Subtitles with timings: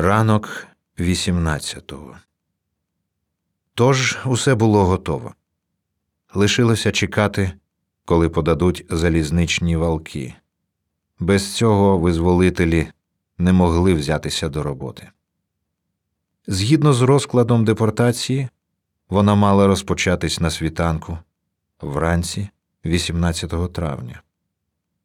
[0.00, 0.66] Ранок
[0.98, 2.16] 18-го.
[3.74, 5.34] Тож усе було готово.
[6.34, 7.52] Лишилося чекати,
[8.04, 10.34] коли подадуть залізничні валки.
[11.18, 12.88] Без цього визволителі
[13.38, 15.08] не могли взятися до роботи.
[16.46, 18.48] Згідно з розкладом депортації,
[19.08, 21.18] вона мала розпочатись на світанку
[21.80, 22.48] вранці
[22.84, 24.22] 18 травня.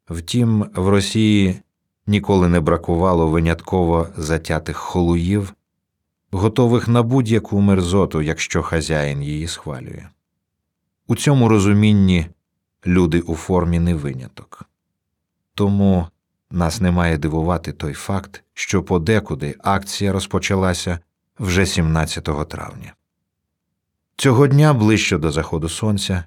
[0.08, 1.60] Втім, в Росії
[2.06, 5.54] ніколи не бракувало винятково затятих холуїв,
[6.30, 10.06] готових на будь-яку мерзоту, якщо хазяїн її схвалює.
[11.06, 12.26] У цьому розумінні
[12.86, 14.68] люди у формі не виняток.
[15.54, 16.06] Тому
[16.50, 20.98] нас не має дивувати той факт, що подекуди акція розпочалася
[21.38, 22.94] вже 17 травня.
[24.16, 26.24] Цього дня, ближче до заходу сонця,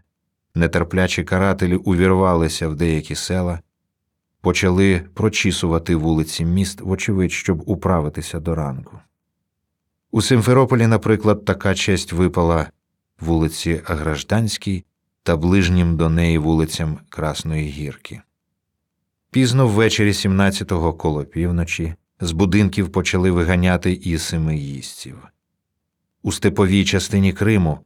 [0.55, 3.59] нетерплячі карателі увірвалися в деякі села,
[4.41, 8.99] почали прочісувати вулиці міст, вочевидь, щоб управитися до ранку.
[10.11, 12.67] У Симферополі, наприклад, така честь випала
[13.19, 14.83] вулиці Гражданській
[15.23, 18.21] та ближнім до неї вулицям Красної Гірки.
[19.31, 25.17] Пізно ввечері 17-го коло півночі з будинків почали виганяти і семиїстів.
[26.23, 27.79] У степовій частині Криму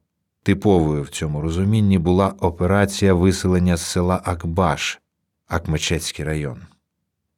[0.43, 5.01] типовою в цьому розумінні була операція виселення з села Акбаш,
[5.53, 6.57] Акмечецький район.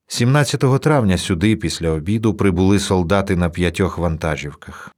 [0.08, 4.95] 17 травня сюди після обіду прибули солдати на п'ятьох вантажівках.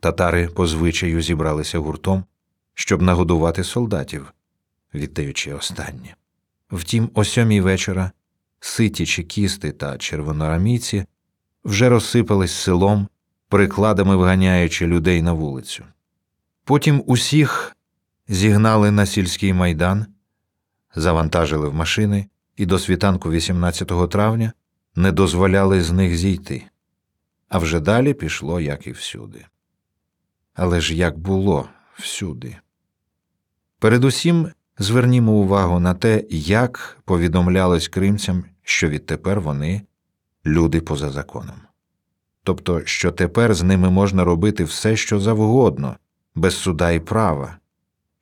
[0.00, 2.24] Татари по звичаю зібралися гуртом,
[2.74, 4.34] щоб нагодувати солдатів,
[4.94, 6.16] віддаючи останнє.
[6.70, 8.10] Втім, о сьомій вечора
[8.60, 11.04] ситі чекісти та червоноармійці
[11.64, 13.08] вже розсипались селом,
[13.48, 15.84] прикладами вганяючи людей на вулицю.
[16.64, 17.76] Потім усіх
[18.28, 20.06] зігнали на сільський майдан,
[20.96, 24.52] завантажили в машини і до світанку 18 травня
[24.94, 26.64] не дозволяли з них зійти.
[27.48, 29.44] А вже далі пішло, як і всюди.
[30.54, 32.56] Але ж як було всюди.
[33.78, 34.48] Передусім
[34.78, 39.82] звернімо увагу на те, як повідомлялось кримцям, що відтепер вони
[40.46, 41.56] люди поза законом.
[42.42, 45.96] Тобто, що тепер з ними можна робити все, що завгодно,
[46.34, 47.56] без суда і права,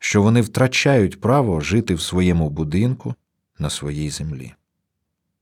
[0.04, 3.15] що вони втрачають право жити в своєму будинку
[3.59, 4.53] на своїй землі.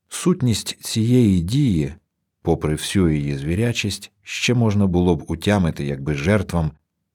[0.08, 1.94] Сутність цієї дії,
[2.42, 6.70] попри всю її звірячість, ще можна було б утямити, якби жертвам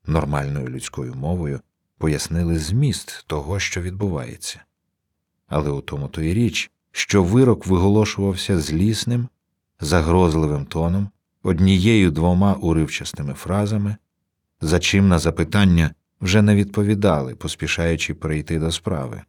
[0.05, 1.59] нормальною людською мовою
[1.97, 4.61] пояснили зміст того, що відбувається.
[5.47, 9.27] Але у тому то й річ, що вирок виголошувався злісним,
[9.79, 11.09] загрозливим тоном,
[11.43, 13.95] однією двома уривчастими фразами,
[14.61, 15.91] за чим на запитання
[16.21, 19.21] вже не відповідали, поспішаючи перейти до справи.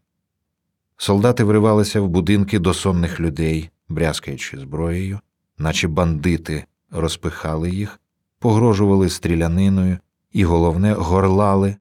[0.97, 5.21] Солдати вривалися в будинки до сонних людей, брязкаючи зброєю,
[5.59, 8.01] наче бандити розпихали їх,
[8.39, 9.99] погрожували стріляниною
[10.33, 11.77] і, головне, горлали,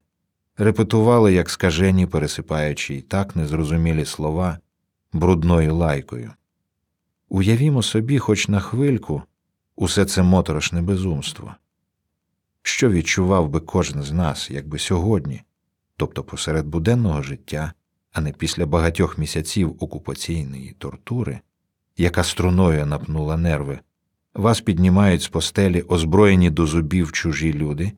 [0.56, 4.58] репетували, як скажені, пересипаючи й так незрозумілі слова
[5.12, 6.32] брудною лайкою.
[7.28, 9.22] Уявімо собі, хоч на хвильку,
[9.76, 11.54] усе це моторошне безумство.
[12.68, 15.42] Що відчував би кожен з нас, якби сьогодні,
[15.96, 17.72] тобто посеред буденного життя,
[18.12, 21.40] а не після багатьох місяців окупаційної тортури,
[21.96, 23.78] яка струною напнула нерви,
[24.34, 27.92] вас піднімають з постелі озброєні до зубів чужі люди,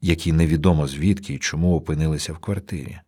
[0.00, 2.98] які невідомо звідки і чому опинилися в квартирі.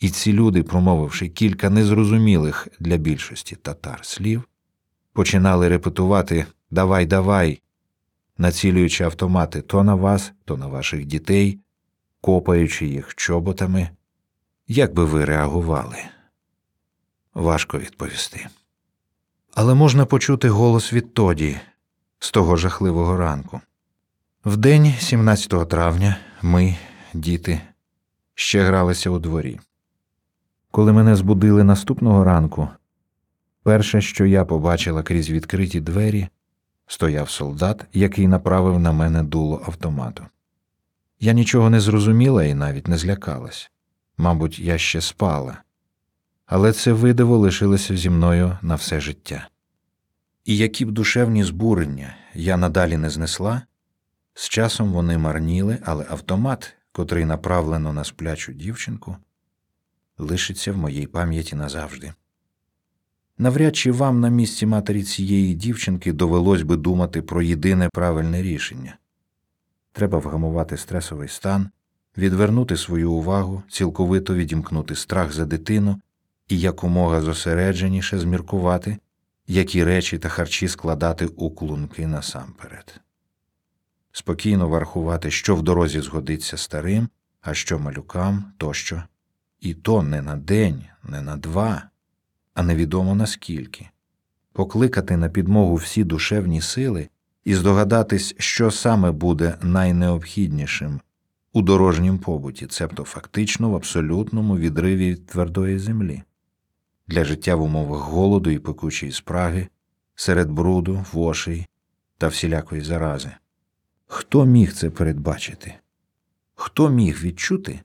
[0.00, 4.42] І ці люди, промовивши кілька незрозумілих для більшості татар слів,
[5.12, 7.62] починали репетувати Давай, давай,
[8.38, 11.58] націлюючи автомати то на вас, то на ваших дітей,
[12.20, 13.88] копаючи їх чоботами.
[14.68, 15.96] Як би ви реагували?
[17.34, 18.46] Важко відповісти.
[19.54, 21.60] Але можна почути голос відтоді,
[22.18, 23.60] з того жахливого ранку.
[24.44, 26.76] Вдень, 17 травня, ми,
[27.14, 27.60] діти,
[28.34, 29.60] ще гралися у дворі.
[30.70, 32.68] Коли мене збудили наступного ранку,
[33.62, 36.28] перше, що я побачила крізь відкриті двері,
[36.92, 40.26] стояв солдат, який направив на мене дуло автомату.
[41.20, 43.70] Я нічого не зрозуміла і навіть не злякалась.
[44.16, 45.62] Мабуть, я ще спала,
[46.46, 49.48] але це видиво лишилося зі мною на все життя.
[50.44, 53.62] І які б душевні збурення я надалі не знесла,
[54.34, 59.16] з часом вони марніли, але автомат, котрий направлено на сплячу дівчинку,
[60.18, 62.12] лишиться в моїй пам'яті назавжди.
[63.42, 68.96] Навряд чи вам на місці матері цієї дівчинки довелось би думати про єдине правильне рішення
[69.92, 71.70] треба вгамувати стресовий стан,
[72.18, 76.00] відвернути свою увагу, цілковито відімкнути страх за дитину
[76.48, 78.98] і якомога зосередженіше зміркувати,
[79.46, 83.00] які речі та харчі складати у клунки насамперед.
[84.12, 87.08] спокійно врахувати, що в дорозі згодиться старим,
[87.40, 89.02] а що малюкам тощо.
[89.60, 91.82] І то не на день, не на два,
[92.54, 93.88] а невідомо наскільки.
[94.52, 97.08] Покликати на підмогу всі душевні сили
[97.44, 101.00] і здогадатись, що саме буде найнеобхіднішим
[101.52, 106.22] у дорожнім побуті, цебто фактично в абсолютному відриві від твердої землі,
[107.08, 109.68] для життя в умовах голоду і пекучої спраги,
[110.14, 111.66] серед бруду, вошей
[112.18, 113.30] та всілякої зарази.
[114.06, 115.74] Хто міг це передбачити?
[116.54, 117.80] Хто міг відчути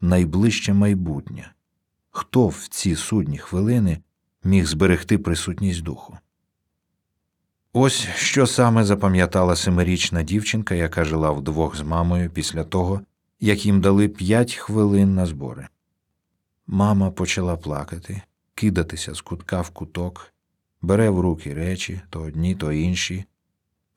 [0.00, 1.52] найближче майбутнє?
[2.14, 3.98] Хто в ці судні хвилини
[4.44, 6.18] міг зберегти присутність духу?
[7.72, 13.00] Ось що саме запам'ятала семирічна дівчинка, яка жила вдвох з мамою після того,
[13.40, 15.68] як їм дали п'ять хвилин на збори.
[16.66, 18.22] Мама почала плакати,
[18.54, 20.32] кидатися з кутка в куток,
[20.82, 23.24] бере в руки речі то одні, то інші,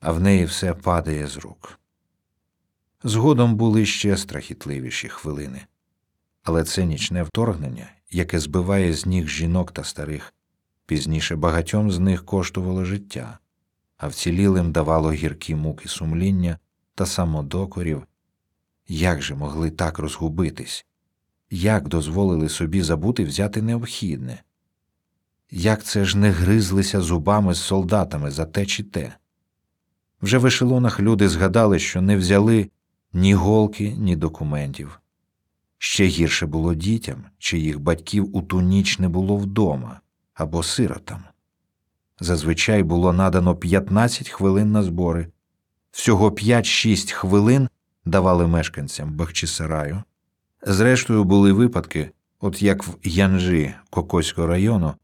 [0.00, 1.78] а в неї все падає з рук.
[3.04, 5.60] Згодом були ще страхітливіші хвилини,
[6.42, 10.34] але це нічне вторгнення, яке збиває з ніг жінок та старих,
[10.86, 13.38] пізніше багатьом з них коштувало життя,
[13.96, 16.58] а вцілілим давало гіркі муки сумління
[16.94, 18.06] та самодокорів.
[18.88, 20.86] Як же могли так розгубитись?
[21.50, 24.42] Як дозволили собі забути взяти необхідне?
[25.50, 29.14] Як це ж не гризлися зубами з солдатами за те чи те?
[30.22, 32.70] Вже в ешелонах люди згадали, що не взяли
[33.12, 35.00] ні голки, ні документів.
[35.78, 40.00] Ще гірше було дітям, чиїх батьків у ту ніч не було вдома
[40.34, 41.24] або сиротам.
[42.20, 45.26] Зазвичай було надано 15 хвилин на збори,
[45.90, 47.68] всього 5-6 хвилин
[48.04, 50.02] давали мешканцям Бахчисараю.
[50.62, 54.94] Зрештою, були випадки, от як в Янжі Кокоського району,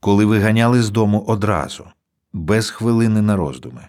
[0.00, 1.84] коли виганяли з дому одразу,
[2.32, 3.88] без хвилини на роздуми.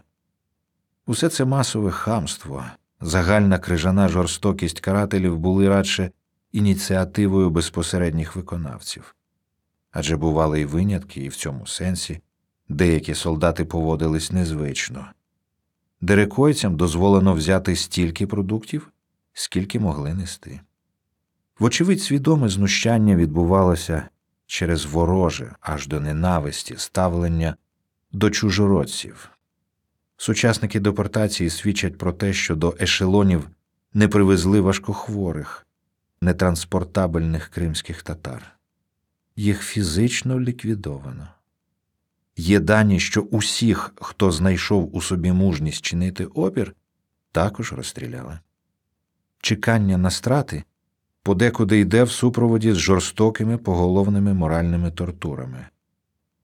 [1.06, 2.64] Усе це масове хамство,
[3.02, 6.12] загальна крижана жорстокість карателів були радше
[6.52, 9.16] ініціативою безпосередніх виконавців.
[9.92, 12.22] Адже бували й винятки, і в цьому сенсі
[12.70, 15.06] деякі солдати поводились незвично.
[16.02, 18.92] Дерекойцям дозволено взяти стільки продуктів,
[19.34, 20.60] скільки могли нести.
[21.60, 24.10] Вочевидь, свідоме знущання відбувалося
[24.46, 27.56] через вороже аж до ненависті ставлення
[28.12, 29.30] до чужородців.
[30.18, 33.50] Сучасники депортації свідчать про те, що до ешелонів
[33.94, 35.68] не привезли важкохворих,
[36.22, 38.58] нетранспортабельних кримських татар.
[39.36, 41.28] Їх фізично ліквідовано.
[42.36, 46.76] Є дані, що усіх, хто знайшов у собі мужність чинити опір,
[47.32, 48.40] також розстріляли.
[49.42, 50.64] Чекання на страти
[51.24, 55.68] подекуди йде в супроводі з жорстокими поголовними моральними тортурами.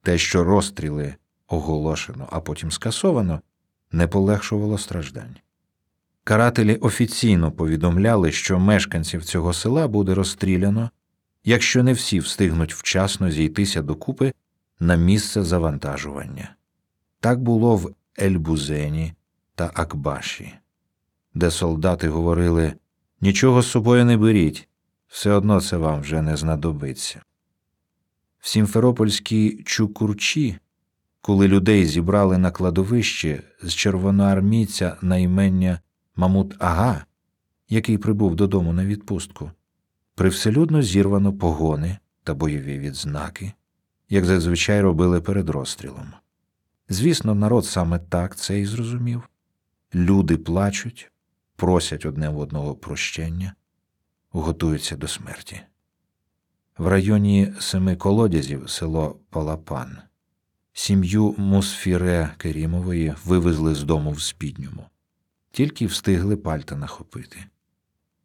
[0.02, 1.16] Те, що розстріли
[1.48, 3.42] оголошено, а потім скасовано,
[3.92, 5.36] не полегшувало страждань.
[6.28, 10.90] Карателі офіційно повідомляли, що мешканців цього села буде розстріляно,
[11.44, 14.34] якщо не всі встигнуть вчасно зійтися докупи
[14.80, 16.56] на місце завантажування.
[17.20, 17.92] Так було в
[18.22, 19.14] Ельбузені
[19.56, 20.54] та Акбаші,
[21.34, 22.74] де солдати говорили
[23.22, 24.68] нічого з собою не беріть,
[25.08, 27.22] все одно це вам вже не знадобиться.
[28.40, 30.58] В Сімферопольській Чукурчі,
[31.22, 35.80] коли людей зібрали на кладовище з червоноармійця на імення
[36.18, 37.06] Мамут Ага,
[37.69, 39.52] який прибув додому на відпустку,
[40.16, 43.54] привселюдно зірвано погони та бойові відзнаки
[44.09, 46.14] як зазвичай робили перед розстрілом.
[46.90, 49.30] Звісно, народ саме так це і зрозумів
[49.95, 51.12] люди плачуть,
[51.56, 53.54] просять одне в одного прощення,
[54.30, 55.62] готуються до смерті.
[56.78, 59.97] В районі семи колодязів село Палапан.
[60.74, 64.86] Сім'ю Мусфіре Керімової вивезли з дому в спідньому,
[65.57, 67.37] тільки встигли пальта нахопити.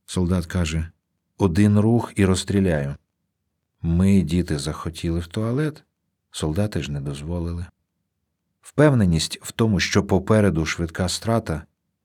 [0.06, 0.90] Солдат каже
[1.38, 2.96] один рух і розстріляю.
[3.82, 5.84] Ми, діти, захотіли в туалет,
[6.30, 7.66] солдати ж не дозволили.
[8.60, 11.62] Впевненість в тому, що попереду швидка страта,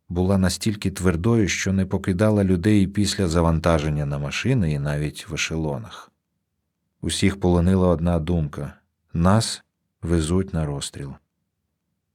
[0.10, 6.12] була настільки твердою, що не покидала людей після завантаження на машини і навіть в ешелонах.
[7.02, 8.74] Усіх полонила одна думка
[9.14, 9.64] нас
[10.02, 11.14] везуть на розстріл.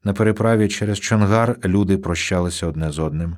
[0.04, 3.36] На переправі через Чонгар люди прощалися одне з одним,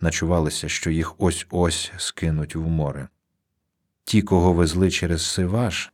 [0.00, 3.08] начувалися, що їх ось ось скинуть в море.
[4.04, 5.92] Ті, кого везли через Сиваш,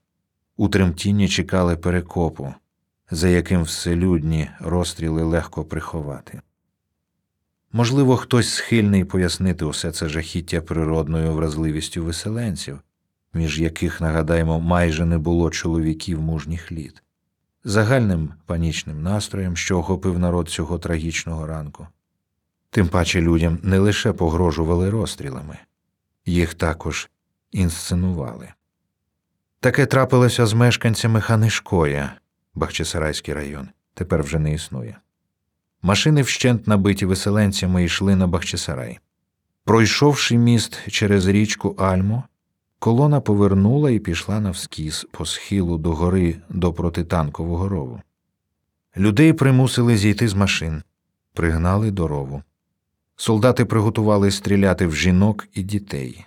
[0.56, 2.54] у тремтінні чекали перекопу,
[3.10, 6.40] за яким вселюдні розстріли легко приховати.
[7.72, 12.78] Можливо, хтось схильний пояснити усе це жахіття природною вразливістю виселенців,
[13.34, 17.02] між яких, нагадаємо, майже не було чоловіків мужніх літ,
[17.64, 21.86] загальним панічним настроєм, що охопив народ цього трагічного ранку.
[22.70, 25.58] Тим паче людям не лише погрожували розстрілами,
[26.26, 27.10] їх також
[27.50, 28.48] інсценували.
[29.60, 32.12] Таке трапилося з мешканцями Ханишкоя,
[32.54, 34.96] Бахчисарайський район, тепер вже не існує.
[35.82, 38.98] Машини вщент набиті виселенцями йшли на Бахчисарай.
[39.64, 42.24] Пройшовши міст через річку Альмо,
[42.80, 48.00] колона повернула і пішла навскіз по схилу до гори до протитанкового рову.
[48.96, 50.82] Людей примусили зійти з машин,
[51.32, 52.42] пригнали до рову.
[53.16, 56.25] Солдати приготували стріляти в жінок і дітей,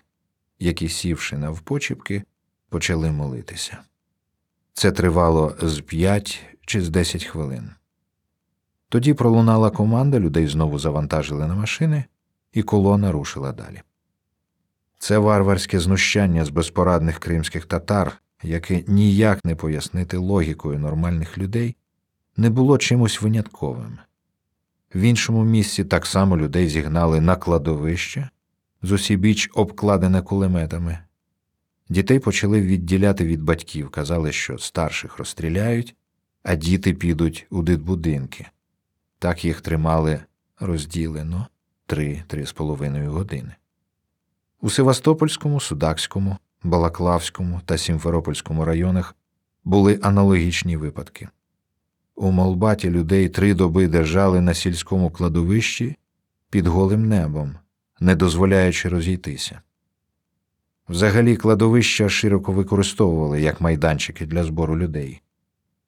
[0.59, 2.23] які, сівши навпочіпки,
[2.69, 3.77] почали молитися.
[4.73, 7.71] Це тривало з п'ять чи з десять хвилин.
[8.89, 12.03] Тоді пролунала команда, людей знову завантажили на машини,
[12.53, 13.81] і колона рушила далі.
[15.03, 21.75] Це варварське знущання з безпорадних кримських татар, яке ніяк не пояснити логікою нормальних людей,
[22.37, 23.97] не було чимось винятковим.
[24.95, 28.29] В іншому місці так само людей зігнали на кладовище,
[28.81, 30.99] з усібіч обкладене кулеметами.
[31.89, 35.95] Дітей почали відділяти від батьків, казали, що старших розстріляють,
[36.43, 38.47] а діти підуть у дитбудинки.
[39.19, 40.19] Так їх тримали
[40.59, 41.47] розділено
[41.85, 43.55] три-три з половиною години.
[44.63, 49.15] У Севастопольському, Судакському, Балаклавському та Сімферопольському районах
[49.63, 51.29] були аналогічні випадки.
[52.15, 55.97] У Молбаті людей три доби держали на сільському кладовищі
[56.49, 57.55] під голим небом,
[57.99, 59.61] не дозволяючи розійтися.
[60.89, 65.21] Взагалі кладовища широко використовували як майданчики для збору людей,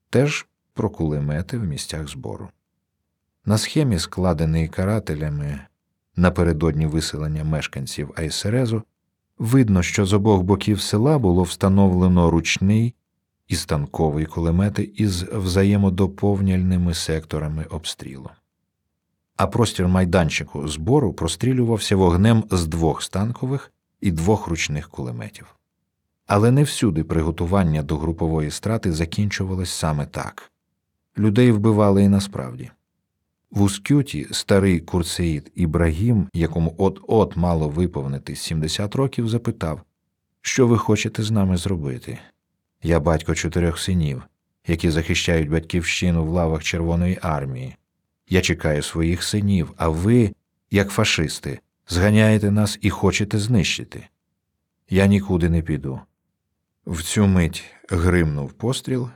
[0.09, 2.49] теж про кулемети в місцях збору.
[3.45, 5.59] На схемі, складеній карателями
[6.15, 8.83] напередодні виселення мешканців Айсерезу,
[9.37, 12.95] видно, що з обох боків села було встановлено ручний
[13.47, 18.29] і станковий кулемети із взаємодоповняльними секторами обстрілу.
[19.37, 25.55] А простір майданчику збору прострілювався вогнем з двох станкових і двох ручних кулеметів.
[26.27, 30.51] Але не всюди приготування до групової страти закінчувалось саме так
[31.17, 32.71] людей вбивали і насправді.
[33.55, 39.81] В Ускюті старий курсеїд Ібрагім, якому от-от мало виповнити 70 років, запитав,
[40.41, 42.19] що ви хочете з нами зробити?
[42.83, 44.23] Я батько чотирьох синів,
[44.67, 47.75] які захищають батьківщину в лавах Червоної армії.
[48.29, 50.31] Я чекаю своїх синів, а ви,
[50.71, 54.07] як фашисти, зганяєте нас і хочете знищити.
[54.89, 55.99] Я нікуди не піду.
[56.85, 59.09] В цю мить гримнув постріл,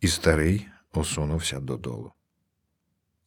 [0.00, 2.12] і старий осунувся додолу.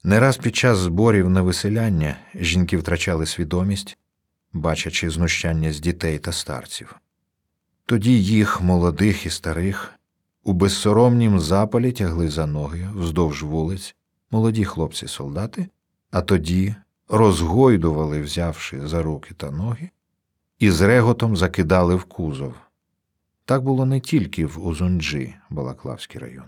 [0.05, 3.98] Не раз під час зборів на виселяння жінки втрачали свідомість,
[4.53, 6.95] бачачи знущання з дітей та старців.
[7.86, 9.93] Тоді їх, молодих і старих,
[10.43, 13.95] у безсоромнім запалі тягли за ноги вздовж вулиць
[14.31, 15.67] молоді хлопці-солдати,
[16.12, 16.75] а тоді
[17.10, 19.89] розгойдували, взявши за руки та ноги,
[20.60, 22.53] і з реготом закидали в кузов.
[23.45, 26.45] Так було не тільки в Узунджі, Балаклавський район.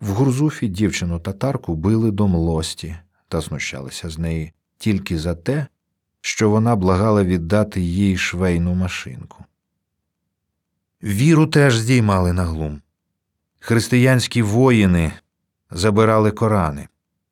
[0.00, 2.96] В Гурзуфі дівчину татарку били до млості
[3.28, 5.66] та знущалися з неї тільки за те,
[6.20, 9.44] що вона благала віддати їй швейну машинку.
[11.02, 12.82] Віру теж здіймали на глум.
[13.60, 15.12] Християнські воїни
[15.70, 16.88] забирали Корани,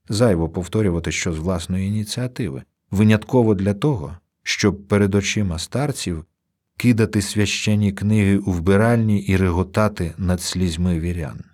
[0.09, 6.25] зайво повторювати що з власної ініціативи, винятково для того, щоб перед очима старців
[6.77, 11.45] кидати священні книги у вбиральні і реготати над слізьми вірян.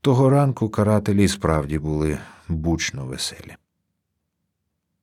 [0.00, 3.56] Того ранку карателі справді були бучно веселі.